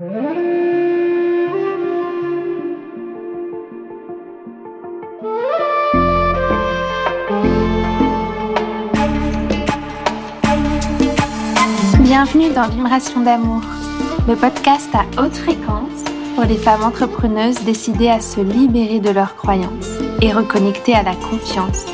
[0.00, 0.14] Bienvenue
[12.54, 13.60] dans Vibration d'amour,
[14.28, 16.04] le podcast à haute fréquence
[16.36, 21.16] pour les femmes entrepreneuses décidées à se libérer de leurs croyances et reconnecter à la
[21.16, 21.86] confiance.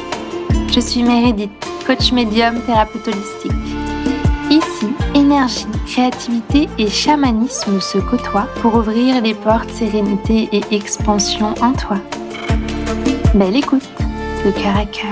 [0.70, 1.50] Je suis Meredith,
[1.86, 3.73] coach médium thérapeute holistique.
[5.34, 11.98] Énergie, créativité et chamanisme se côtoient pour ouvrir les portes sérénité et expansion en toi.
[13.34, 13.82] Belle écoute,
[14.44, 15.10] de cœur à cœur.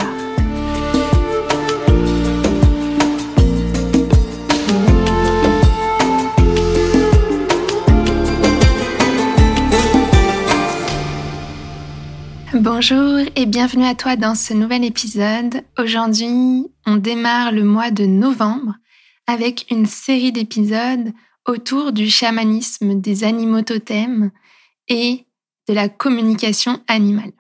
[12.55, 15.63] Bonjour et bienvenue à toi dans ce nouvel épisode.
[15.77, 18.77] Aujourd'hui, on démarre le mois de novembre
[19.27, 21.13] avec une série d'épisodes
[21.47, 24.31] autour du chamanisme des animaux totems
[24.89, 25.27] et
[25.69, 27.33] de la communication animale.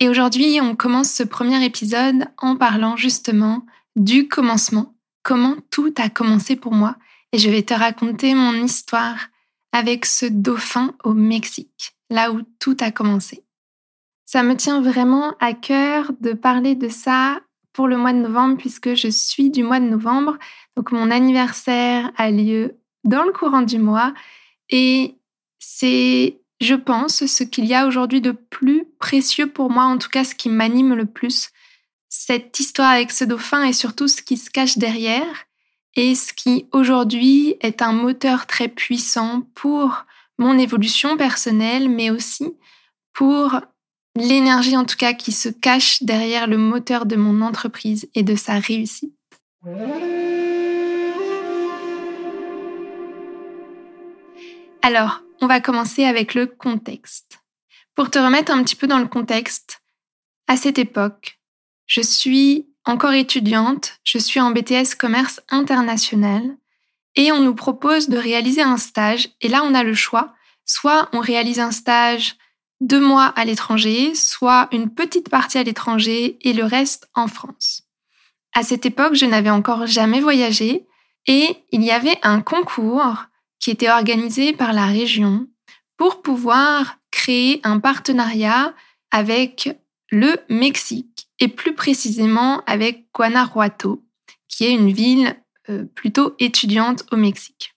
[0.00, 3.64] Et aujourd'hui, on commence ce premier épisode en parlant justement
[3.96, 6.96] du commencement, comment tout a commencé pour moi.
[7.32, 9.28] Et je vais te raconter mon histoire
[9.72, 13.44] avec ce dauphin au Mexique, là où tout a commencé.
[14.24, 17.40] Ça me tient vraiment à cœur de parler de ça
[17.72, 20.38] pour le mois de novembre puisque je suis du mois de novembre.
[20.78, 24.14] Donc mon anniversaire a lieu dans le courant du mois
[24.70, 25.16] et
[25.58, 30.08] c'est, je pense, ce qu'il y a aujourd'hui de plus précieux pour moi, en tout
[30.08, 31.50] cas ce qui m'anime le plus.
[32.08, 35.46] Cette histoire avec ce dauphin et surtout ce qui se cache derrière
[35.96, 40.06] et ce qui aujourd'hui est un moteur très puissant pour
[40.38, 42.52] mon évolution personnelle, mais aussi
[43.12, 43.60] pour
[44.14, 48.36] l'énergie en tout cas qui se cache derrière le moteur de mon entreprise et de
[48.36, 49.12] sa réussite.
[54.82, 57.40] Alors, on va commencer avec le contexte.
[57.94, 59.80] Pour te remettre un petit peu dans le contexte,
[60.46, 61.38] à cette époque,
[61.86, 66.56] je suis encore étudiante, je suis en BTS commerce international
[67.16, 70.34] et on nous propose de réaliser un stage et là on a le choix,
[70.64, 72.36] soit on réalise un stage
[72.80, 77.82] deux mois à l'étranger, soit une petite partie à l'étranger et le reste en France.
[78.54, 80.86] À cette époque, je n'avais encore jamais voyagé
[81.26, 83.24] et il y avait un concours
[83.60, 85.46] qui était organisé par la région
[85.96, 88.74] pour pouvoir créer un partenariat
[89.10, 89.70] avec
[90.10, 94.04] le Mexique et plus précisément avec Guanajuato,
[94.48, 95.36] qui est une ville
[95.68, 97.74] euh, plutôt étudiante au Mexique.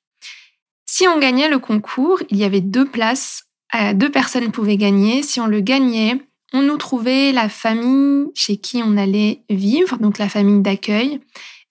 [0.85, 5.23] Si on gagnait le concours, il y avait deux places euh, deux personnes pouvaient gagner.
[5.23, 6.21] Si on le gagnait,
[6.53, 11.21] on nous trouvait la famille chez qui on allait vivre, donc la famille d'accueil,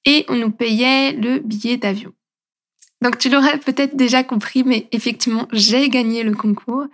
[0.07, 2.13] et on nous payait le billet d'avion.
[3.03, 6.87] Donc tu l'aurais peut-être déjà compris, mais effectivement, j'ai gagné le concours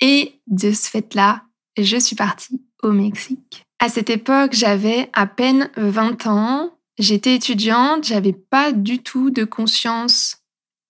[0.00, 1.42] et de ce fait-là,
[1.78, 3.64] je suis partie au Mexique.
[3.78, 9.44] À cette époque, j'avais à peine 20 ans, j'étais étudiante, j'avais pas du tout de
[9.44, 10.38] conscience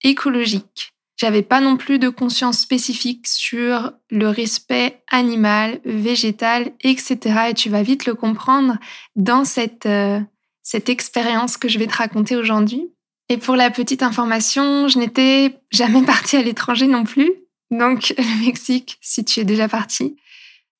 [0.03, 0.93] écologique.
[1.17, 7.49] J'avais pas non plus de conscience spécifique sur le respect animal, végétal, etc.
[7.49, 8.77] Et tu vas vite le comprendre
[9.15, 10.19] dans cette, euh,
[10.63, 12.89] cette expérience que je vais te raconter aujourd'hui.
[13.31, 17.31] Et pour la petite information, je n'étais jamais partie à l'étranger non plus.
[17.71, 20.17] Donc, le Mexique, si tu es déjà parti,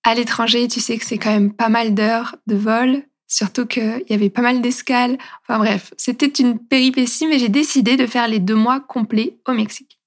[0.03, 4.03] à l'étranger, tu sais que c'est quand même pas mal d'heures de vol, surtout qu'il
[4.09, 5.17] y avait pas mal d'escales.
[5.43, 9.53] Enfin bref, c'était une péripétie, mais j'ai décidé de faire les deux mois complets au
[9.53, 9.97] Mexique.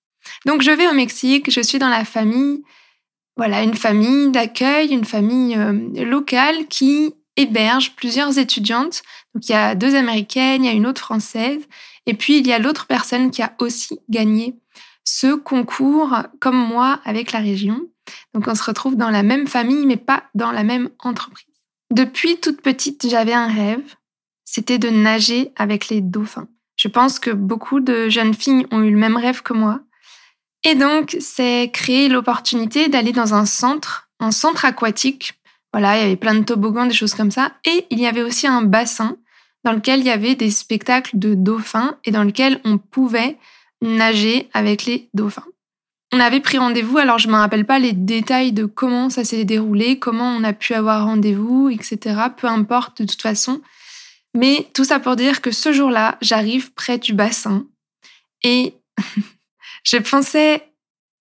[0.45, 2.63] Donc je vais au Mexique, je suis dans la famille,
[3.39, 5.73] voilà, une famille d'accueil, une famille euh,
[6.05, 9.03] locale qui héberge plusieurs étudiantes.
[9.35, 11.63] Donc il y a deux américaines, il y a une autre française,
[12.07, 14.57] et puis il y a l'autre personne qui a aussi gagné
[15.05, 17.81] ce concours comme moi avec la région.
[18.33, 21.47] Donc on se retrouve dans la même famille, mais pas dans la même entreprise.
[21.91, 23.95] Depuis toute petite, j'avais un rêve,
[24.45, 26.49] c'était de nager avec les dauphins.
[26.77, 29.81] Je pense que beaucoup de jeunes filles ont eu le même rêve que moi.
[30.65, 35.35] Et donc, c'est créer l'opportunité d'aller dans un centre, un centre aquatique.
[35.73, 37.53] Voilà, il y avait plein de toboggans, des choses comme ça.
[37.65, 39.17] Et il y avait aussi un bassin
[39.65, 43.39] dans lequel il y avait des spectacles de dauphins et dans lequel on pouvait
[43.83, 45.45] nager avec les dauphins.
[46.13, 49.25] On avait pris rendez-vous, alors je ne me rappelle pas les détails de comment ça
[49.25, 52.17] s'est déroulé, comment on a pu avoir rendez-vous, etc.
[52.37, 53.61] Peu importe de toute façon.
[54.33, 57.67] Mais tout ça pour dire que ce jour-là, j'arrive près du bassin
[58.43, 58.75] et
[59.85, 60.67] Je pensais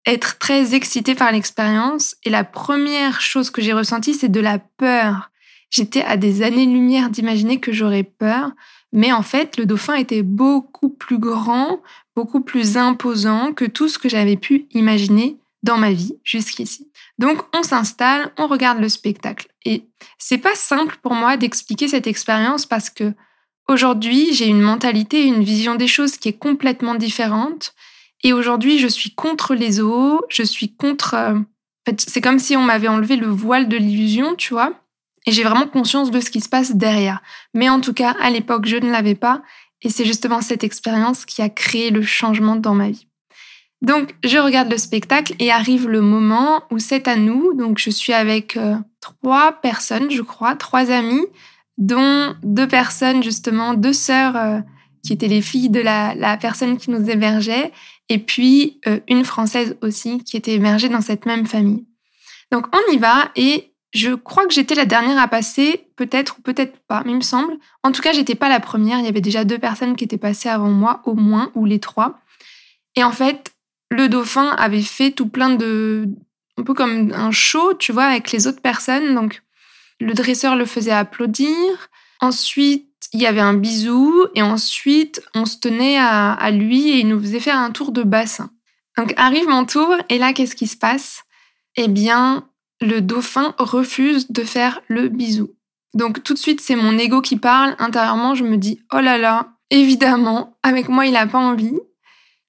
[0.06, 4.58] être très excitée par l'expérience et la première chose que j'ai ressentie, c'est de la
[4.58, 5.30] peur.
[5.74, 8.52] J'étais à des années-lumière d'imaginer que j'aurais peur,
[8.92, 11.82] mais en fait, le dauphin était beaucoup plus grand,
[12.16, 16.92] beaucoup plus imposant que tout ce que j'avais pu imaginer dans ma vie jusqu'ici.
[17.18, 19.48] Donc on s'installe, on regarde le spectacle.
[19.66, 19.88] Et
[20.20, 23.12] c'est pas simple pour moi d'expliquer cette expérience parce que
[23.68, 27.74] aujourd'hui, j'ai une mentalité, une vision des choses qui est complètement différente
[28.24, 32.40] et aujourd'hui, je suis contre les eaux, je suis contre euh, en fait, c'est comme
[32.40, 34.83] si on m'avait enlevé le voile de l'illusion, tu vois.
[35.26, 37.22] Et j'ai vraiment conscience de ce qui se passe derrière.
[37.54, 39.42] Mais en tout cas, à l'époque, je ne l'avais pas.
[39.82, 43.08] Et c'est justement cette expérience qui a créé le changement dans ma vie.
[43.82, 47.54] Donc, je regarde le spectacle et arrive le moment où c'est à nous.
[47.54, 51.26] Donc, je suis avec euh, trois personnes, je crois, trois amis,
[51.78, 54.60] dont deux personnes, justement, deux sœurs euh,
[55.04, 57.74] qui étaient les filles de la, la personne qui nous hébergeait,
[58.08, 61.86] et puis euh, une française aussi qui était hébergée dans cette même famille.
[62.54, 66.42] Donc, on y va et je crois que j'étais la dernière à passer, peut-être ou
[66.42, 67.54] peut-être pas, mais il me semble.
[67.84, 68.98] En tout cas, j'étais pas la première.
[68.98, 71.80] Il y avait déjà deux personnes qui étaient passées avant moi, au moins, ou les
[71.80, 72.20] trois.
[72.96, 73.54] Et en fait,
[73.92, 76.10] le dauphin avait fait tout plein de.
[76.58, 79.14] un peu comme un show, tu vois, avec les autres personnes.
[79.14, 79.44] Donc,
[80.00, 81.90] le dresseur le faisait applaudir.
[82.20, 84.26] Ensuite, il y avait un bisou.
[84.34, 88.02] Et ensuite, on se tenait à, lui et il nous faisait faire un tour de
[88.02, 88.50] bassin.
[88.98, 89.96] Donc, arrive mon tour.
[90.10, 91.26] Et là, qu'est-ce qui se passe?
[91.76, 92.48] Eh bien,
[92.84, 95.52] le dauphin refuse de faire le bisou.
[95.94, 97.76] Donc, tout de suite, c'est mon ego qui parle.
[97.80, 101.80] Intérieurement, je me dis oh là là, évidemment, avec moi, il n'a pas envie.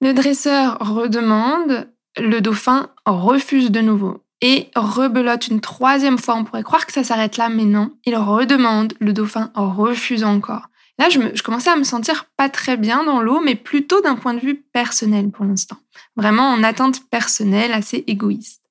[0.01, 1.89] Le dresseur redemande,
[2.19, 6.35] le dauphin refuse de nouveau et rebelote une troisième fois.
[6.35, 7.93] On pourrait croire que ça s'arrête là, mais non.
[8.05, 10.69] Il redemande, le dauphin refuse encore.
[10.99, 14.35] Là, je, commençais à me sentir pas très bien dans l'eau, mais plutôt d'un point
[14.35, 15.77] de vue personnel pour l'instant.
[16.17, 18.64] Vraiment en attente personnelle, assez égoïste.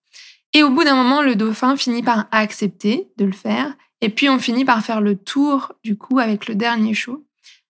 [0.53, 4.29] Et au bout d'un moment, le dauphin finit par accepter de le faire, et puis
[4.29, 7.25] on finit par faire le tour, du coup, avec le dernier show.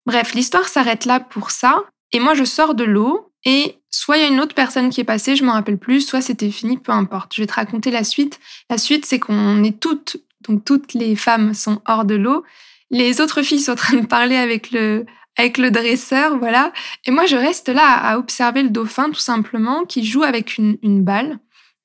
[0.07, 1.83] Bref, l'histoire s'arrête là pour ça,
[2.13, 5.01] et moi je sors de l'eau, et soit il y a une autre personne qui
[5.01, 7.35] est passée, je m'en rappelle plus, soit c'était fini, peu importe.
[7.35, 8.39] Je vais te raconter la suite.
[8.71, 12.45] La suite, c'est qu'on est toutes, donc toutes les femmes sont hors de l'eau.
[12.91, 15.05] Les autres filles sont en train de parler avec le,
[15.37, 16.73] avec le dresseur, voilà.
[17.05, 20.79] Et moi, je reste là à observer le dauphin, tout simplement, qui joue avec une,
[20.83, 21.39] une balle,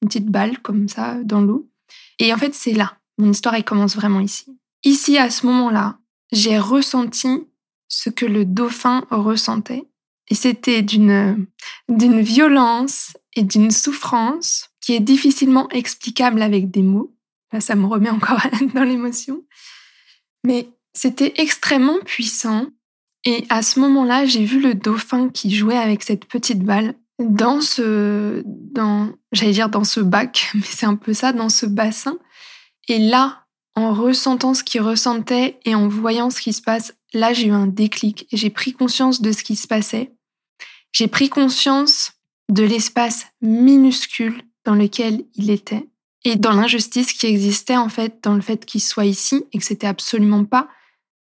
[0.04, 1.70] une petite balle comme ça, dans l'eau.
[2.20, 2.98] Et en fait, c'est là.
[3.18, 4.46] Mon histoire, elle commence vraiment ici.
[4.84, 5.98] Ici, à ce moment-là,
[6.32, 7.48] j'ai ressenti
[7.88, 9.84] ce que le dauphin ressentait.
[10.30, 11.46] Et c'était d'une,
[11.90, 17.16] d'une violence et d'une souffrance qui est difficilement explicable avec des mots.
[17.52, 18.42] Là, ça me remet encore
[18.74, 19.44] dans l'émotion.
[20.44, 22.68] Mais c'était extrêmement puissant.
[23.26, 27.62] Et à ce moment-là, j'ai vu le dauphin qui jouait avec cette petite balle dans
[27.62, 32.18] ce, dans, j'allais dire dans ce bac, mais c'est un peu ça, dans ce bassin.
[32.88, 33.46] Et là,
[33.76, 37.52] en ressentant ce qu'il ressentait et en voyant ce qui se passe, là, j'ai eu
[37.52, 40.12] un déclic et j'ai pris conscience de ce qui se passait.
[40.92, 42.14] J'ai pris conscience
[42.50, 45.88] de l'espace minuscule dans lequel il était
[46.24, 49.66] et dans l'injustice qui existait en fait dans le fait qu'il soit ici et que
[49.66, 50.70] c'était absolument pas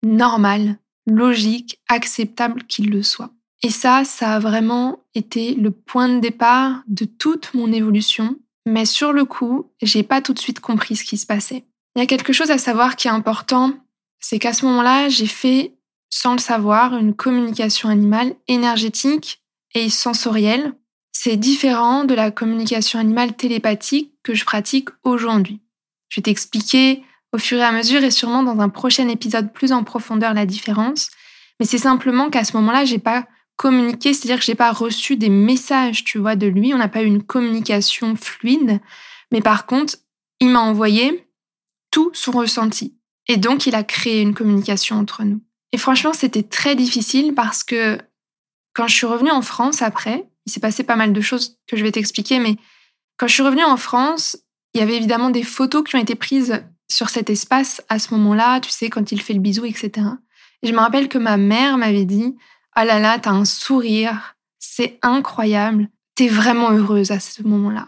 [0.03, 0.77] normal,
[1.07, 3.31] logique, acceptable qu'il le soit.
[3.63, 8.37] Et ça, ça a vraiment été le point de départ de toute mon évolution.
[8.65, 11.65] Mais sur le coup, j'ai pas tout de suite compris ce qui se passait.
[11.95, 13.73] Il y a quelque chose à savoir qui est important,
[14.19, 15.75] c'est qu'à ce moment-là, j'ai fait,
[16.09, 19.41] sans le savoir, une communication animale énergétique
[19.73, 20.73] et sensorielle.
[21.11, 25.59] C'est différent de la communication animale télépathique que je pratique aujourd'hui.
[26.09, 29.71] Je vais t'expliquer au fur et à mesure et sûrement dans un prochain épisode plus
[29.71, 31.09] en profondeur la différence.
[31.59, 33.27] Mais c'est simplement qu'à ce moment-là, j'ai pas
[33.61, 36.73] communiqué, c'est-à-dire que j'ai pas reçu des messages, tu vois, de lui.
[36.73, 38.79] On n'a pas eu une communication fluide.
[39.31, 39.97] Mais par contre,
[40.39, 41.27] il m'a envoyé
[41.91, 42.97] tout son ressenti.
[43.27, 45.41] Et donc, il a créé une communication entre nous.
[45.73, 47.99] Et franchement, c'était très difficile parce que
[48.73, 51.77] quand je suis revenue en France après, il s'est passé pas mal de choses que
[51.77, 52.55] je vais t'expliquer, mais
[53.17, 54.37] quand je suis revenue en France,
[54.73, 58.11] il y avait évidemment des photos qui ont été prises sur cet espace à ce
[58.15, 59.91] moment-là, tu sais, quand il fait le bisou, etc.
[60.63, 62.35] Et je me rappelle que ma mère m'avait dit
[62.73, 67.87] Ah là là, t'as un sourire, c'est incroyable, t'es vraiment heureuse à ce moment-là.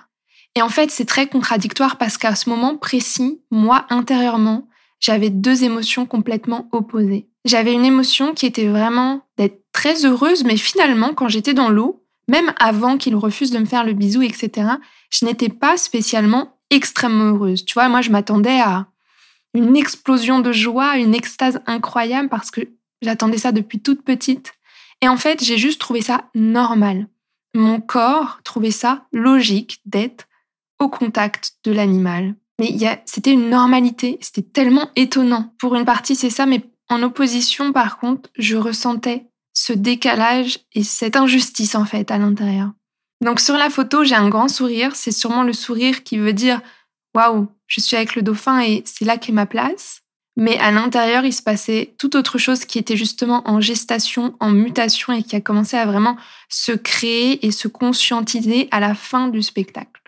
[0.55, 4.67] Et en fait, c'est très contradictoire parce qu'à ce moment précis, moi, intérieurement,
[4.99, 7.27] j'avais deux émotions complètement opposées.
[7.45, 12.03] J'avais une émotion qui était vraiment d'être très heureuse, mais finalement, quand j'étais dans l'eau,
[12.27, 14.67] même avant qu'il refuse de me faire le bisou, etc.,
[15.09, 17.65] je n'étais pas spécialement extrêmement heureuse.
[17.65, 18.87] Tu vois, moi, je m'attendais à
[19.53, 22.61] une explosion de joie, une extase incroyable parce que
[23.01, 24.53] j'attendais ça depuis toute petite.
[25.03, 27.09] Et en fait, j'ai juste trouvé ça normal.
[27.53, 30.29] Mon corps trouvait ça logique d'être
[30.79, 32.35] au contact de l'animal.
[32.57, 35.53] Mais c'était une normalité, c'était tellement étonnant.
[35.59, 40.83] Pour une partie, c'est ça, mais en opposition, par contre, je ressentais ce décalage et
[40.83, 42.71] cette injustice en fait à l'intérieur.
[43.19, 44.95] Donc sur la photo, j'ai un grand sourire.
[44.95, 46.61] C'est sûrement le sourire qui veut dire
[47.13, 50.02] waouh, je suis avec le dauphin et c'est là qu'est ma place.
[50.35, 54.49] Mais à l'intérieur, il se passait tout autre chose qui était justement en gestation, en
[54.49, 56.17] mutation et qui a commencé à vraiment
[56.49, 60.01] se créer et se conscientiser à la fin du spectacle.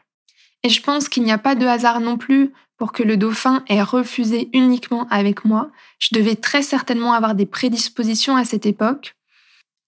[0.63, 3.63] Et je pense qu'il n'y a pas de hasard non plus pour que le dauphin
[3.67, 5.69] ait refusé uniquement avec moi.
[5.99, 9.15] Je devais très certainement avoir des prédispositions à cette époque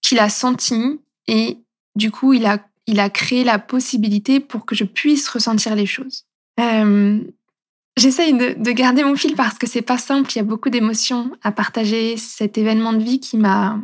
[0.02, 1.58] qu'il a senti et
[1.96, 5.84] du coup, il a il a créé la possibilité pour que je puisse ressentir les
[5.84, 6.24] choses.
[6.58, 7.20] Euh,
[7.98, 10.30] J'essaye de, de, garder mon fil parce que c'est pas simple.
[10.32, 12.16] Il y a beaucoup d'émotions à partager.
[12.16, 13.80] Cet événement de vie qui m'a,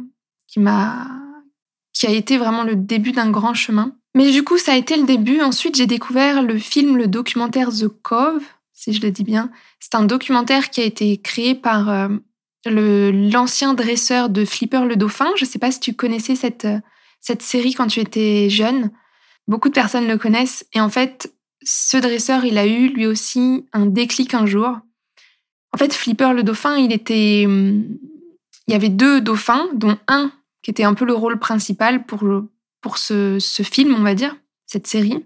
[0.46, 1.08] qui m'a,
[1.92, 3.96] qui a été vraiment le début d'un grand chemin.
[4.14, 5.40] Mais du coup, ça a été le début.
[5.40, 9.50] Ensuite, j'ai découvert le film, le documentaire The Cove, si je le dis bien.
[9.80, 12.08] C'est un documentaire qui a été créé par euh,
[12.66, 15.30] l'ancien dresseur de Flipper le Dauphin.
[15.36, 16.68] Je sais pas si tu connaissais cette,
[17.20, 18.90] cette série quand tu étais jeune.
[19.48, 20.64] Beaucoup de personnes le connaissent.
[20.72, 24.78] Et en fait, ce dresseur, il a eu lui aussi un déclic un jour.
[25.72, 27.44] En fait, Flipper le dauphin, il était.
[27.46, 27.98] Hum,
[28.66, 32.24] il y avait deux dauphins, dont un qui était un peu le rôle principal pour,
[32.80, 34.34] pour ce, ce film, on va dire,
[34.66, 35.22] cette série.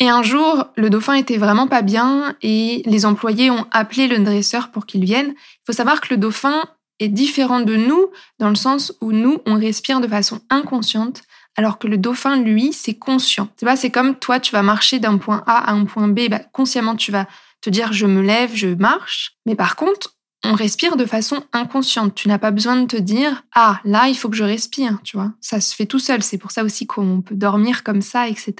[0.00, 4.18] Et un jour, le dauphin était vraiment pas bien et les employés ont appelé le
[4.18, 5.34] dresseur pour qu'il vienne.
[5.36, 6.64] Il faut savoir que le dauphin
[7.00, 11.22] est différent de nous dans le sens où nous, on respire de façon inconsciente,
[11.56, 13.48] alors que le dauphin, lui, c'est conscient.
[13.56, 16.28] C'est pas, c'est comme toi, tu vas marcher d'un point A à un point B,
[16.30, 17.26] bah, consciemment, tu vas
[17.60, 19.36] te dire je me lève, je marche.
[19.46, 20.14] Mais par contre,
[20.44, 22.14] on respire de façon inconsciente.
[22.14, 25.16] Tu n'as pas besoin de te dire ah là il faut que je respire, tu
[25.16, 25.32] vois.
[25.40, 26.22] Ça se fait tout seul.
[26.22, 28.54] C'est pour ça aussi qu'on peut dormir comme ça, etc.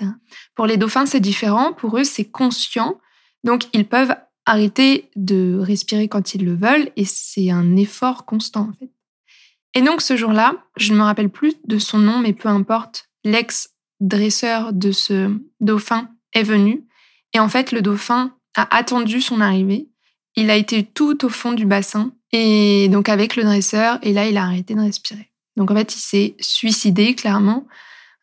[0.55, 1.73] Pour les dauphins c'est différent.
[1.73, 2.99] Pour eux c'est conscient.
[3.45, 8.69] Donc ils peuvent arrêter de respirer quand ils le veulent et c'est un effort constant
[8.69, 8.91] en fait.
[9.75, 13.09] Et donc ce jour-là, je ne me rappelle plus de son nom, mais peu importe,
[13.25, 16.85] l'ex-dresseur de ce dauphin est venu.
[17.35, 19.89] Et en fait, le dauphin a attendu son arrivée.
[20.37, 24.27] Il a été tout au fond du bassin, et donc avec le dresseur, et là,
[24.27, 25.31] il a arrêté de respirer.
[25.57, 27.67] Donc en fait, il s'est suicidé, clairement.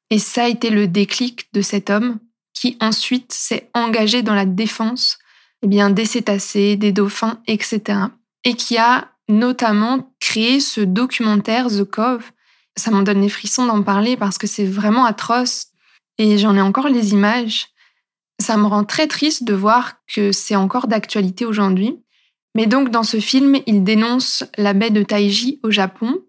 [0.10, 2.20] Et ça a été le déclic de cet homme
[2.54, 5.20] qui ensuite s'est engagé dans la défense
[5.64, 8.00] eh bien, des cétacés, des dauphins, etc.
[8.44, 12.32] Et qui a notamment créé ce documentaire The Cove.
[12.76, 15.68] Ça m'en donne les frissons d'en parler parce que c'est vraiment atroce
[16.18, 17.68] et j'en ai encore les images.
[18.40, 22.00] Ça me rend très triste de voir que c'est encore d'actualité aujourd'hui.
[22.56, 26.22] Mais donc dans ce film, il dénonce la baie de Taiji au Japon,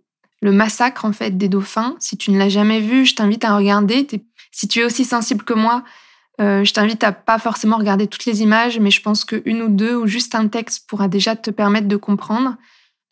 [0.42, 1.96] le massacre en fait des dauphins.
[2.00, 4.06] Si tu ne l'as jamais vu, je t'invite à regarder.
[4.52, 5.84] Si tu es aussi sensible que moi,
[6.40, 9.68] euh, je t'invite à pas forcément regarder toutes les images, mais je pense qu'une ou
[9.68, 12.56] deux ou juste un texte pourra déjà te permettre de comprendre.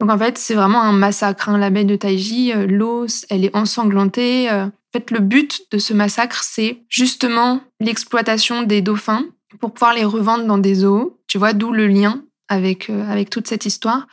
[0.00, 1.48] Donc en fait, c'est vraiment un massacre.
[1.48, 1.58] Hein.
[1.58, 4.50] La baie de Taiji, euh, l'eau, elle est ensanglantée.
[4.50, 4.66] Euh.
[4.66, 9.24] En fait, le but de ce massacre, c'est justement l'exploitation des dauphins
[9.60, 11.18] pour pouvoir les revendre dans des eaux.
[11.28, 14.06] Tu vois, d'où le lien avec, euh, avec toute cette histoire.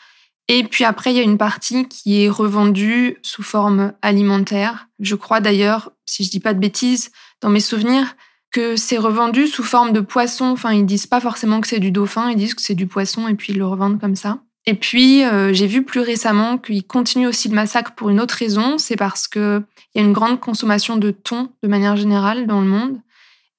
[0.49, 4.89] Et puis après, il y a une partie qui est revendue sous forme alimentaire.
[4.99, 7.11] Je crois d'ailleurs, si je dis pas de bêtises,
[7.41, 8.15] dans mes souvenirs,
[8.51, 10.45] que c'est revendu sous forme de poisson.
[10.45, 13.27] Enfin, ils disent pas forcément que c'est du dauphin, ils disent que c'est du poisson
[13.27, 14.39] et puis ils le revendent comme ça.
[14.65, 18.35] Et puis, euh, j'ai vu plus récemment qu'il continue aussi le massacre pour une autre
[18.35, 19.63] raison, c'est parce qu'il
[19.95, 22.97] y a une grande consommation de thon de manière générale dans le monde.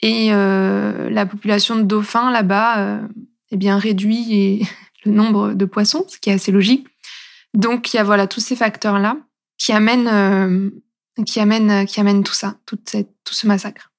[0.01, 3.09] Et euh, la population de dauphins là-bas euh,
[3.51, 4.67] eh bien, réduit
[5.05, 6.87] le nombre de poissons, ce qui est assez logique.
[7.53, 9.17] Donc, il y a voilà, tous ces facteurs-là
[9.59, 10.73] qui amènent,
[11.25, 13.93] qui, amènent, qui amènent tout ça, tout ce massacre.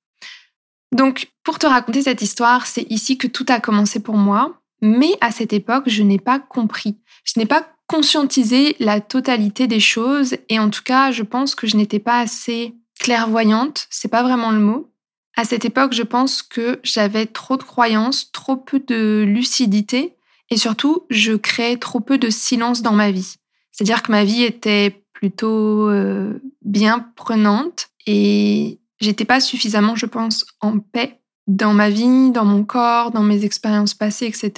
[0.92, 4.62] Donc, pour te raconter cette histoire, c'est ici que tout a commencé pour moi.
[4.82, 6.98] Mais à cette époque, je n'ai pas compris.
[7.24, 11.68] Je n'ai pas conscientisé la totalité des choses et en tout cas, je pense que
[11.68, 14.92] je n'étais pas assez clairvoyante, c'est pas vraiment le mot.
[15.38, 20.16] À cette époque, je pense que j'avais trop de croyances, trop peu de lucidité
[20.50, 23.36] et surtout, je créais trop peu de silence dans ma vie.
[23.72, 30.46] C'est-à-dire que ma vie était plutôt euh, bien prenante et j'étais pas suffisamment, je pense,
[30.62, 34.52] en paix dans ma vie, dans mon corps, dans mes expériences passées, etc.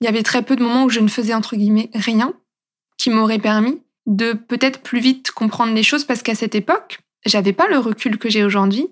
[0.00, 2.34] Il y avait très peu de moments où je ne faisais entre guillemets rien
[2.98, 7.52] qui m'aurait permis de peut-être plus vite comprendre les choses parce qu'à cette époque, j'avais
[7.52, 8.88] pas le recul que j'ai aujourd'hui.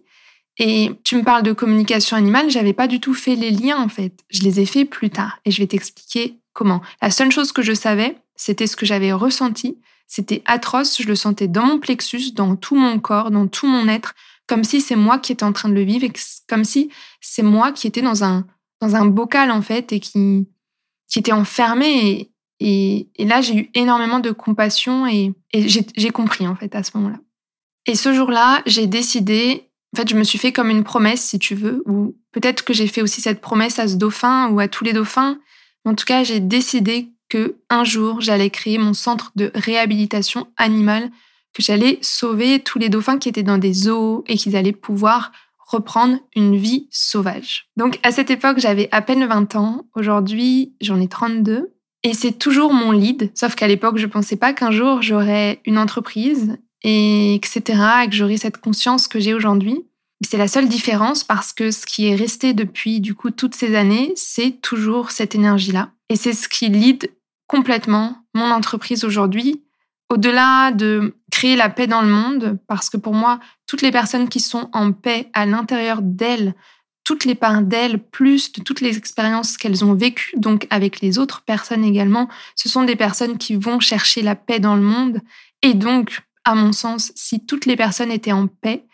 [0.59, 3.89] Et tu me parles de communication animale, j'avais pas du tout fait les liens en
[3.89, 4.13] fait.
[4.29, 6.83] Je les ai faits plus tard et je vais t'expliquer comment.
[7.01, 9.79] La seule chose que je savais, c'était ce que j'avais ressenti.
[10.07, 13.87] C'était atroce, je le sentais dans mon plexus, dans tout mon corps, dans tout mon
[13.87, 14.15] être
[14.51, 16.05] comme si c'est moi qui étais en train de le vivre,
[16.49, 16.91] comme si
[17.21, 18.45] c'est moi qui étais dans un,
[18.81, 20.49] dans un bocal en fait et qui,
[21.09, 26.75] qui était enfermé Et, là, j'ai eu énormément de compassion et, j'ai compris en fait
[26.75, 27.21] à ce moment-là.
[27.87, 31.39] Et ce jour-là, j'ai décidé, en fait, je me suis fait comme une promesse, si
[31.39, 34.67] tu veux, ou peut-être que j'ai fait aussi cette promesse à ce dauphin ou à
[34.67, 35.39] tous les dauphins.
[35.85, 41.13] En tout cas, j'ai décidé que un jour, j'allais créer mon centre de réhabilitation animale,
[41.55, 45.33] que j'allais sauver tous les dauphins qui étaient dans des zoos et qu'ils allaient pouvoir
[45.67, 47.69] reprendre une vie sauvage.
[47.77, 49.87] Donc à cette époque, j'avais à peine 20 ans.
[49.95, 51.73] Aujourd'hui, j'en ai 32.
[52.03, 55.79] Et c'est toujours mon lead, sauf qu'à l'époque, je pensais pas qu'un jour j'aurais une
[55.79, 57.79] entreprise et etc.
[58.05, 59.85] et que j'aurais cette conscience que j'ai aujourd'hui.
[60.23, 63.75] C'est la seule différence parce que ce qui est resté depuis du coup toutes ces
[63.75, 65.91] années, c'est toujours cette énergie-là.
[66.09, 67.11] Et c'est ce qui lead
[67.47, 69.63] complètement mon entreprise aujourd'hui.
[70.09, 74.29] Au-delà de créer la paix dans le monde, parce que pour moi, toutes les personnes
[74.29, 76.55] qui sont en paix à l'intérieur d'elles,
[77.05, 81.19] toutes les parts d'elles, plus de toutes les expériences qu'elles ont vécues, donc avec les
[81.19, 85.21] autres personnes également, ce sont des personnes qui vont chercher la paix dans le monde.
[85.63, 88.85] Et donc, à mon sens, si toutes les personnes étaient en paix,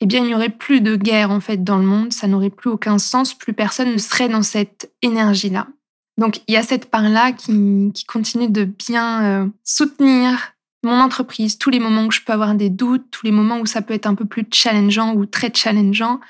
[0.00, 2.50] eh bien, il n'y aurait plus de guerre en fait dans le monde, ça n'aurait
[2.50, 5.66] plus aucun sens, plus personne ne serait dans cette énergie-là.
[6.18, 10.53] Donc, il y a cette part-là qui, continue de bien euh, soutenir
[10.84, 13.66] mon entreprise, tous les moments où je peux avoir des doutes, tous les moments où
[13.66, 16.20] ça peut être un peu plus challengeant ou très challengeant.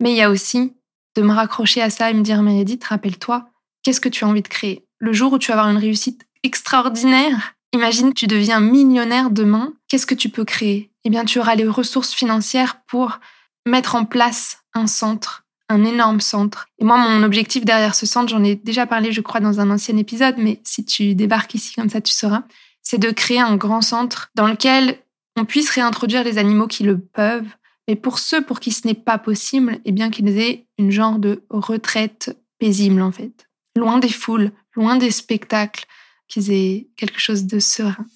[0.00, 0.74] Mais il y a aussi
[1.16, 3.48] de me raccrocher à ça et me dire, Meredith, rappelle-toi,
[3.82, 4.84] qu'est-ce que tu as envie de créer?
[4.98, 10.06] Le jour où tu vas avoir une réussite extraordinaire, imagine tu deviens millionnaire demain, qu'est-ce
[10.06, 10.90] que tu peux créer?
[11.04, 13.20] Eh bien, tu auras les ressources financières pour
[13.66, 16.66] mettre en place un centre, un énorme centre.
[16.78, 19.70] Et moi, mon objectif derrière ce centre, j'en ai déjà parlé, je crois, dans un
[19.70, 22.44] ancien épisode, mais si tu débarques ici comme ça, tu sauras,
[22.84, 24.98] c'est de créer un grand centre dans lequel
[25.36, 27.48] on puisse réintroduire les animaux qui le peuvent,
[27.88, 31.18] mais pour ceux pour qui ce n'est pas possible, eh bien qu'ils aient une genre
[31.18, 35.86] de retraite paisible en fait, loin des foules, loin des spectacles,
[36.28, 38.06] qu'ils aient quelque chose de serein.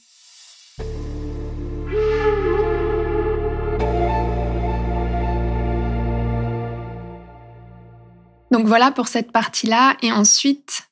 [8.50, 9.96] Donc voilà pour cette partie-là.
[10.02, 10.87] Et ensuite,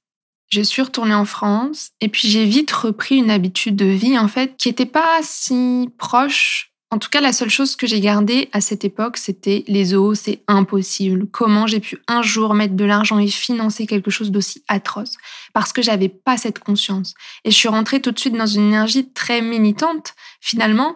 [0.49, 4.29] je suis retournée en France et puis j'ai vite repris une habitude de vie en
[4.29, 6.73] fait qui n'était pas si proche.
[6.93, 10.15] En tout cas, la seule chose que j'ai gardée à cette époque, c'était les eaux,
[10.15, 11.27] c'est impossible.
[11.27, 15.17] Comment j'ai pu un jour mettre de l'argent et financer quelque chose d'aussi atroce?
[15.53, 17.15] Parce que j'avais pas cette conscience.
[17.45, 20.95] Et je suis rentrée tout de suite dans une énergie très militante, finalement,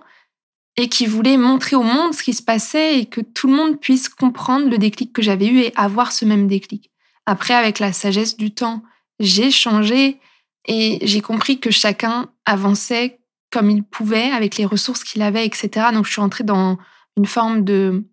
[0.76, 3.80] et qui voulait montrer au monde ce qui se passait et que tout le monde
[3.80, 6.92] puisse comprendre le déclic que j'avais eu et avoir ce même déclic.
[7.26, 8.82] Après, avec la sagesse du temps,
[9.20, 10.18] j'ai changé
[10.66, 13.20] et j'ai compris que chacun avançait
[13.52, 15.88] comme il pouvait avec les ressources qu'il avait, etc.
[15.92, 16.78] Donc je suis entrée dans
[17.16, 18.04] une forme de,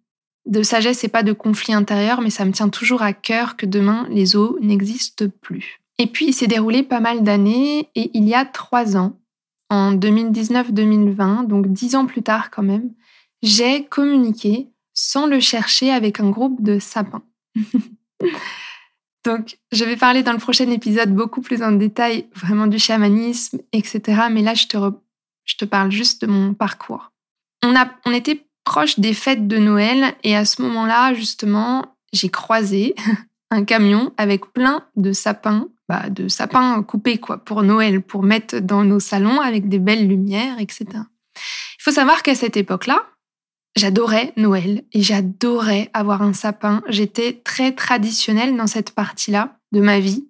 [0.45, 3.65] de sagesse et pas de conflit intérieur, mais ça me tient toujours à cœur que
[3.65, 5.79] demain les eaux n'existent plus.
[5.99, 9.19] Et puis il s'est déroulé pas mal d'années et il y a trois ans,
[9.69, 12.91] en 2019-2020, donc dix ans plus tard quand même,
[13.41, 17.23] j'ai communiqué sans le chercher avec un groupe de sapins.
[19.27, 23.59] Donc, je vais parler dans le prochain épisode beaucoup plus en détail vraiment du chamanisme,
[23.73, 24.21] etc.
[24.31, 24.77] Mais là, je te,
[25.43, 27.11] je te parle juste de mon parcours.
[27.61, 32.29] On, a, on était proche des fêtes de Noël et à ce moment-là, justement, j'ai
[32.29, 32.95] croisé
[33.51, 38.59] un camion avec plein de sapins, bah, de sapins coupés quoi, pour Noël, pour mettre
[38.59, 40.85] dans nos salons avec des belles lumières, etc.
[41.35, 43.03] Il faut savoir qu'à cette époque-là,
[43.75, 46.81] J'adorais Noël et j'adorais avoir un sapin.
[46.87, 50.27] J'étais très traditionnelle dans cette partie-là de ma vie.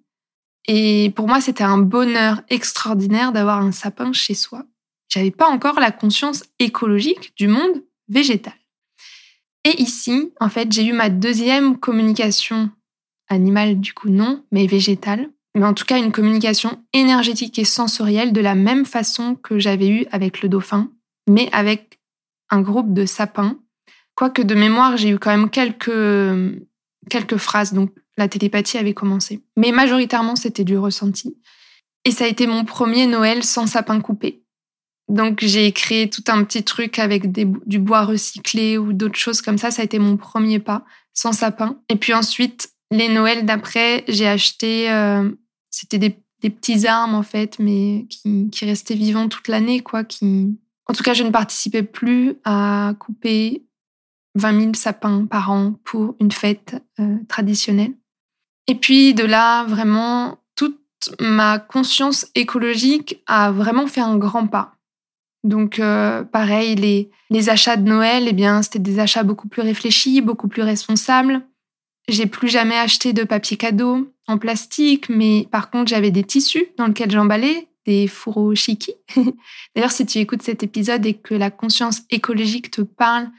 [0.66, 4.64] Et pour moi, c'était un bonheur extraordinaire d'avoir un sapin chez soi.
[5.08, 8.52] J'avais pas encore la conscience écologique du monde végétal.
[9.64, 12.70] Et ici, en fait, j'ai eu ma deuxième communication
[13.28, 15.30] animale, du coup non, mais végétale.
[15.54, 19.88] Mais en tout cas, une communication énergétique et sensorielle de la même façon que j'avais
[19.88, 20.90] eu avec le dauphin,
[21.28, 21.87] mais avec
[22.50, 23.58] un groupe de sapins.
[24.14, 25.90] Quoique de mémoire, j'ai eu quand même quelques,
[27.08, 29.42] quelques phrases, donc la télépathie avait commencé.
[29.56, 31.36] Mais majoritairement, c'était du ressenti.
[32.04, 34.42] Et ça a été mon premier Noël sans sapin coupé.
[35.08, 39.58] Donc j'ai créé tout un petit truc avec du bois recyclé ou d'autres choses comme
[39.58, 39.70] ça.
[39.70, 40.84] Ça a été mon premier pas
[41.14, 41.80] sans sapin.
[41.88, 45.30] Et puis ensuite, les Noëls d'après, j'ai acheté, euh,
[45.70, 50.56] c'était des, petits arbres en fait, mais qui, qui restaient vivants toute l'année, quoi, qui,
[50.88, 53.64] en tout cas, je ne participais plus à couper
[54.34, 57.92] 20 000 sapins par an pour une fête euh, traditionnelle.
[58.66, 60.78] Et puis de là, vraiment, toute
[61.20, 64.74] ma conscience écologique a vraiment fait un grand pas.
[65.44, 66.74] Donc euh, pareil,
[67.30, 71.42] les, achats de Noël, eh bien, c'était des achats beaucoup plus réfléchis, beaucoup plus responsables.
[72.08, 76.68] J'ai plus jamais acheté de papier cadeau en plastique, mais par contre, j'avais des tissus
[76.76, 78.92] dans lesquels j'emballais des furoshiki.
[79.74, 83.30] D'ailleurs, si tu écoutes cet épisode et que la conscience écologique te parle,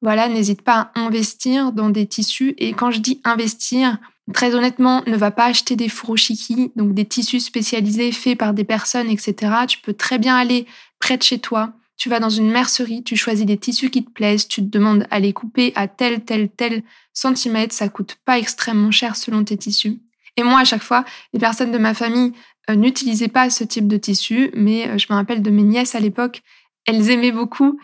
[0.00, 2.54] voilà, n'hésite pas à investir dans des tissus.
[2.56, 3.98] Et quand je dis investir,
[4.32, 8.64] très honnêtement, ne va pas acheter des furoshiki, donc des tissus spécialisés faits par des
[8.64, 9.34] personnes, etc.
[9.68, 10.66] Tu peux très bien aller
[10.98, 11.74] près de chez toi.
[11.98, 15.06] Tu vas dans une mercerie, tu choisis des tissus qui te plaisent, tu te demandes
[15.10, 17.74] à les couper à tel, tel, tel centimètre.
[17.74, 19.98] Ça coûte pas extrêmement cher selon tes tissus.
[20.38, 22.32] Et moi, à chaque fois, les personnes de ma famille
[22.70, 25.94] euh, n'utilisaient pas ce type de tissu, mais euh, je me rappelle de mes nièces
[25.94, 26.42] à l'époque,
[26.86, 27.78] elles aimaient beaucoup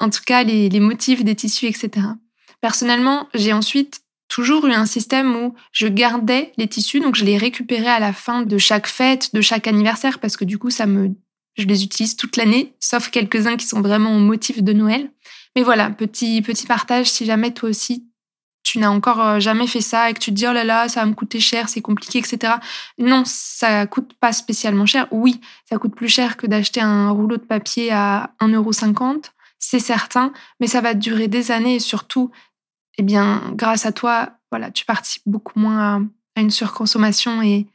[0.00, 2.06] en tout cas les, motifs des tissus, etc.
[2.60, 7.36] Personnellement, j'ai ensuite toujours eu un système où je gardais les tissus, donc je les
[7.36, 10.86] récupérais à la fin de chaque fête, de chaque anniversaire, parce que du coup, ça
[10.86, 11.10] me,
[11.56, 15.10] je les utilise toute l'année, sauf quelques-uns qui sont vraiment au motif de Noël.
[15.56, 18.08] Mais voilà, petit, petit partage, si jamais toi aussi,
[18.64, 20.88] tu n'as encore euh, jamais fait ça et que tu te dis, oh là là,
[20.88, 22.54] ça va me coûter cher, c'est compliqué, etc.
[22.98, 25.06] Non, ça coûte pas spécialement cher.
[25.12, 29.30] Oui, ça coûte plus cher que d'acheter un rouleau de papier à 1,50€
[29.64, 32.30] c'est certain, mais ça va durer des années et surtout,
[32.98, 37.66] eh bien, grâce à toi, voilà, tu participes beaucoup moins à, une surconsommation et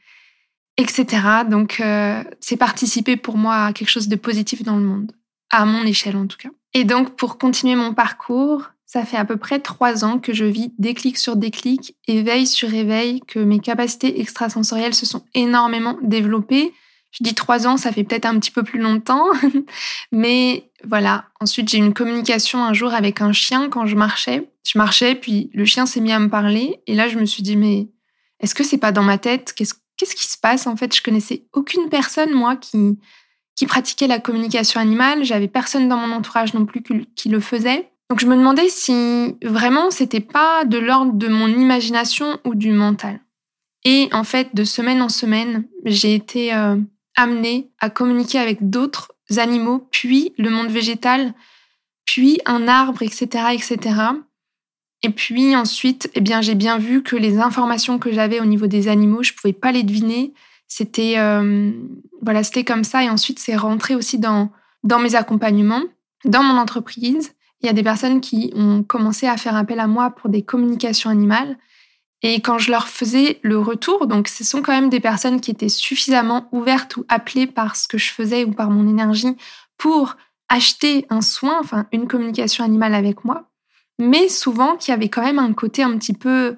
[0.76, 1.06] etc.
[1.48, 5.12] Donc, euh, c'est participer pour moi à quelque chose de positif dans le monde,
[5.50, 6.50] à mon échelle en tout cas.
[6.74, 10.44] Et donc, pour continuer mon parcours, ça fait à peu près trois ans que je
[10.44, 16.74] vis déclic sur déclic, éveil sur éveil, que mes capacités extrasensorielles se sont énormément développées.
[17.12, 19.26] Je dis trois ans, ça fait peut-être un petit peu plus longtemps,
[20.12, 21.26] mais voilà.
[21.38, 24.50] Ensuite, j'ai eu une communication un jour avec un chien quand je marchais.
[24.66, 27.44] Je marchais, puis le chien s'est mis à me parler, et là, je me suis
[27.44, 27.86] dit, mais
[28.40, 29.52] est-ce que c'est pas dans ma tête?
[29.54, 32.98] Qu'est-ce qui se passe En fait, je connaissais aucune personne moi qui
[33.54, 35.22] qui pratiquait la communication animale.
[35.22, 36.82] J'avais personne dans mon entourage non plus
[37.14, 37.89] qui le faisait.
[38.10, 42.72] Donc, je me demandais si vraiment c'était pas de l'ordre de mon imagination ou du
[42.72, 43.20] mental.
[43.84, 46.76] Et en fait, de semaine en semaine, j'ai été euh,
[47.16, 51.34] amenée à communiquer avec d'autres animaux, puis le monde végétal,
[52.04, 53.94] puis un arbre, etc., etc.
[55.02, 58.66] Et puis ensuite, eh bien, j'ai bien vu que les informations que j'avais au niveau
[58.66, 60.34] des animaux, je pouvais pas les deviner.
[60.66, 61.70] C'était euh,
[62.22, 63.04] voilà, c'était comme ça.
[63.04, 64.50] Et ensuite, c'est rentré aussi dans
[64.82, 65.84] dans mes accompagnements,
[66.24, 67.34] dans mon entreprise.
[67.62, 70.42] Il y a des personnes qui ont commencé à faire appel à moi pour des
[70.42, 71.58] communications animales.
[72.22, 75.50] Et quand je leur faisais le retour, donc ce sont quand même des personnes qui
[75.50, 79.36] étaient suffisamment ouvertes ou appelées par ce que je faisais ou par mon énergie
[79.78, 80.16] pour
[80.48, 83.50] acheter un soin, enfin une communication animale avec moi,
[83.98, 86.56] mais souvent qui avait quand même un côté un petit peu,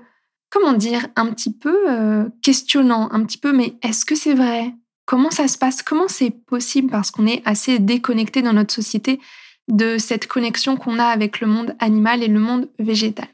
[0.50, 4.74] comment dire, un petit peu euh, questionnant, un petit peu, mais est-ce que c'est vrai?
[5.04, 5.82] Comment ça se passe?
[5.82, 6.90] Comment c'est possible?
[6.90, 9.20] Parce qu'on est assez déconnecté dans notre société
[9.68, 13.28] de cette connexion qu'on a avec le monde animal et le monde végétal.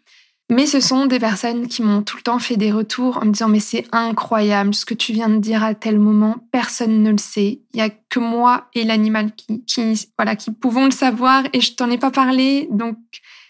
[0.50, 3.32] Mais ce sont des personnes qui m'ont tout le temps fait des retours en me
[3.32, 7.10] disant mais c'est incroyable ce que tu viens de dire à tel moment, personne ne
[7.10, 7.60] le sait.
[7.74, 9.32] Il y a que moi et l'animal
[9.66, 12.96] qui, voilà qui pouvons le savoir et je t'en ai pas parlé donc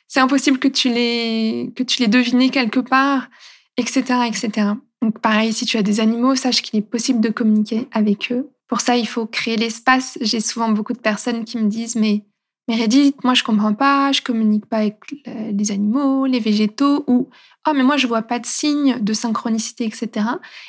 [0.09, 3.29] c'est impossible que tu les que tu deviné quelque part,
[3.77, 4.71] etc., etc.
[5.03, 8.51] Donc pareil, si tu as des animaux, sache qu'il est possible de communiquer avec eux.
[8.67, 10.19] Pour ça, il faut créer l'espace.
[10.21, 12.25] J'ai souvent beaucoup de personnes qui me disent mais
[12.69, 17.31] Meredith, moi je comprends pas, je communique pas avec les animaux, les végétaux, ou
[17.67, 20.27] oh mais moi je vois pas de signes de synchronicité, etc.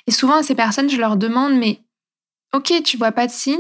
[0.07, 1.81] Et souvent à ces personnes, je leur demande mais
[2.53, 3.59] ok, tu vois pas de signes,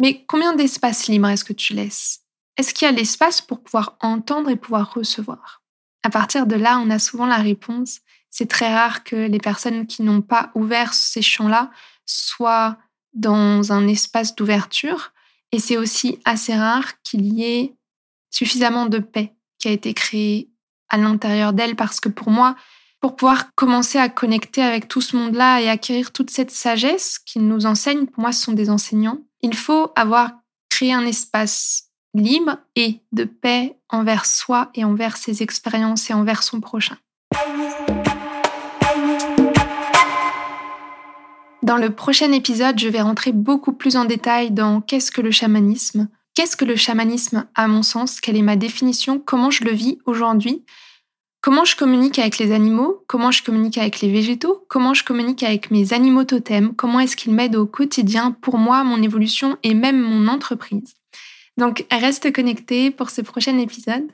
[0.00, 2.20] mais combien d'espace libre est-ce que tu laisses?
[2.56, 5.62] Est-ce qu'il y a l'espace pour pouvoir entendre et pouvoir recevoir?
[6.04, 8.00] À partir de là, on a souvent la réponse.
[8.30, 11.70] C'est très rare que les personnes qui n'ont pas ouvert ces champs-là
[12.06, 12.78] soient
[13.12, 15.13] dans un espace d'ouverture
[15.54, 17.76] et c'est aussi assez rare qu'il y ait
[18.28, 20.50] suffisamment de paix qui a été créée
[20.88, 22.56] à l'intérieur d'elle parce que pour moi,
[23.00, 27.46] pour pouvoir commencer à connecter avec tout ce monde-là et acquérir toute cette sagesse qu'ils
[27.46, 30.32] nous enseignent, pour moi, ce sont des enseignants, il faut avoir
[30.70, 36.42] créé un espace libre et de paix envers soi et envers ses expériences et envers
[36.42, 36.96] son prochain.
[41.64, 45.30] Dans le prochain épisode, je vais rentrer beaucoup plus en détail dans qu'est-ce que le
[45.30, 49.70] chamanisme, qu'est-ce que le chamanisme à mon sens, quelle est ma définition, comment je le
[49.70, 50.62] vis aujourd'hui,
[51.40, 55.42] comment je communique avec les animaux, comment je communique avec les végétaux, comment je communique
[55.42, 59.72] avec mes animaux totems, comment est-ce qu'ils m'aident au quotidien pour moi, mon évolution et
[59.72, 60.92] même mon entreprise?
[61.56, 64.12] Donc reste connecté pour ce prochain épisode.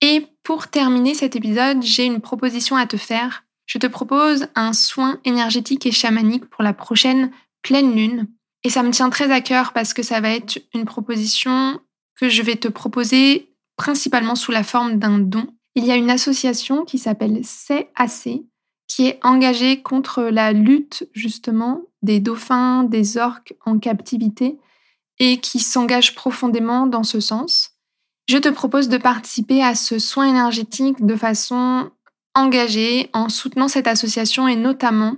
[0.00, 4.72] Et pour terminer cet épisode, j'ai une proposition à te faire je te propose un
[4.72, 7.30] soin énergétique et chamanique pour la prochaine
[7.62, 8.26] pleine lune.
[8.64, 11.78] Et ça me tient très à cœur parce que ça va être une proposition
[12.18, 15.46] que je vais te proposer principalement sous la forme d'un don.
[15.76, 18.40] Il y a une association qui s'appelle CAC
[18.88, 24.58] qui est engagée contre la lutte justement des dauphins, des orques en captivité
[25.18, 27.74] et qui s'engagent profondément dans ce sens.
[28.28, 31.90] Je te propose de participer à ce soin énergétique de façon
[32.38, 35.16] engagée en soutenant cette association et notamment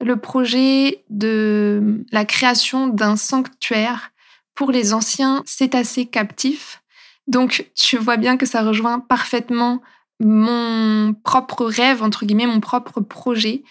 [0.00, 4.10] le projet de la création d'un sanctuaire
[4.54, 6.82] pour les anciens cétacés captifs.
[7.26, 9.80] Donc tu vois bien que ça rejoint parfaitement
[10.20, 13.62] mon propre rêve, entre guillemets, mon propre projet.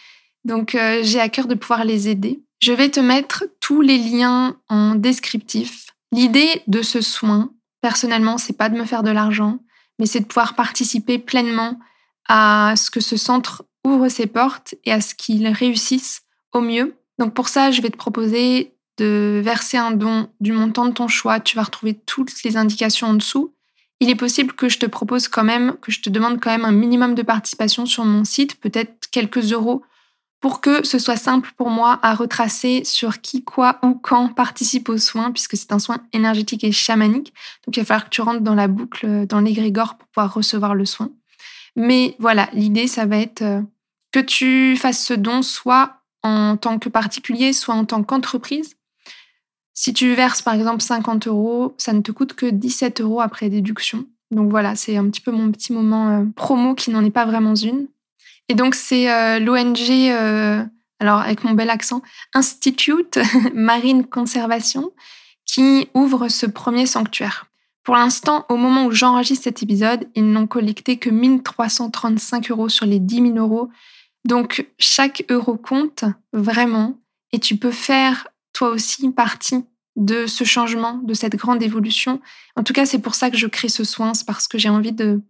[0.43, 2.43] Donc euh, j'ai à cœur de pouvoir les aider.
[2.59, 5.87] Je vais te mettre tous les liens en descriptif.
[6.11, 9.59] L'idée de ce soin, personnellement, c'est pas de me faire de l'argent,
[9.97, 11.79] mais c'est de pouvoir participer pleinement
[12.33, 16.21] à ce que ce centre ouvre ses portes et à ce qu'il réussisse
[16.53, 16.95] au mieux.
[17.19, 21.09] Donc pour ça, je vais te proposer de verser un don du montant de ton
[21.09, 21.41] choix.
[21.41, 23.53] Tu vas retrouver toutes les indications en dessous.
[23.99, 26.63] Il est possible que je te propose quand même, que je te demande quand même
[26.63, 29.83] un minimum de participation sur mon site, peut-être quelques euros
[30.39, 34.89] pour que ce soit simple pour moi à retracer sur qui, quoi ou quand participe
[34.89, 37.33] aux soins, puisque c'est un soin énergétique et chamanique.
[37.67, 40.73] Donc il va falloir que tu rentres dans la boucle, dans l'égrégore pour pouvoir recevoir
[40.73, 41.11] le soin.
[41.75, 43.62] Mais voilà, l'idée, ça va être euh,
[44.12, 48.75] que tu fasses ce don soit en tant que particulier, soit en tant qu'entreprise.
[49.73, 53.49] Si tu verses par exemple 50 euros, ça ne te coûte que 17 euros après
[53.49, 54.05] déduction.
[54.29, 57.25] Donc voilà, c'est un petit peu mon petit moment euh, promo qui n'en est pas
[57.25, 57.88] vraiment une.
[58.49, 59.89] Et donc, c'est euh, l'ONG,
[60.99, 62.01] alors avec mon bel accent,
[62.34, 63.17] Institute
[63.53, 64.91] Marine Conservation,
[65.45, 67.50] qui ouvre ce premier sanctuaire.
[67.83, 72.85] Pour l'instant, au moment où j'enregistre cet épisode, ils n'ont collecté que 1335 euros sur
[72.85, 73.69] les 10 000 euros.
[74.23, 76.99] Donc, chaque euro compte vraiment
[77.31, 79.65] et tu peux faire toi aussi partie
[79.95, 82.21] de ce changement, de cette grande évolution.
[82.55, 84.69] En tout cas, c'est pour ça que je crée ce soin, c'est parce que j'ai
[84.69, 85.21] envie de,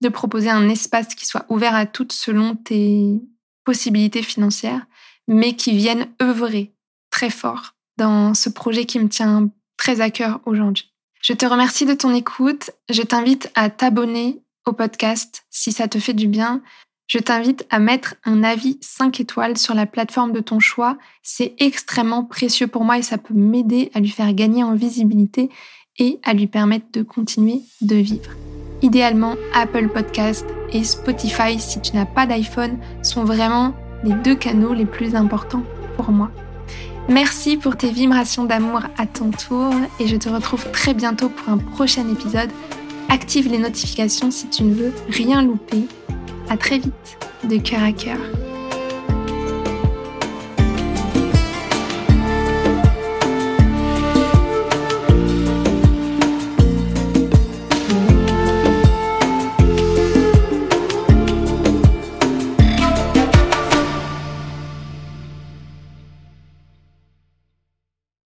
[0.00, 3.20] de proposer un espace qui soit ouvert à toutes selon tes
[3.64, 4.86] possibilités financières,
[5.26, 6.72] mais qui vienne œuvrer
[7.10, 10.92] très fort dans ce projet qui me tient très à cœur aujourd'hui.
[11.20, 12.70] Je te remercie de ton écoute.
[12.88, 16.62] Je t'invite à t'abonner au podcast si ça te fait du bien.
[17.08, 20.98] Je t'invite à mettre un avis 5 étoiles sur la plateforme de ton choix.
[21.22, 25.50] C'est extrêmement précieux pour moi et ça peut m'aider à lui faire gagner en visibilité
[25.98, 28.30] et à lui permettre de continuer de vivre.
[28.82, 34.74] Idéalement, Apple Podcast et Spotify, si tu n'as pas d'iPhone, sont vraiment les deux canaux
[34.74, 35.64] les plus importants
[35.96, 36.30] pour moi.
[37.08, 41.48] Merci pour tes vibrations d'amour à ton tour et je te retrouve très bientôt pour
[41.48, 42.50] un prochain épisode.
[43.08, 45.86] Active les notifications si tu ne veux rien louper.
[46.50, 48.18] À très vite, de cœur à cœur.